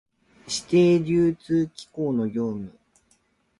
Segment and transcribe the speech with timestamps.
[0.47, 2.75] 指定流通機構の業務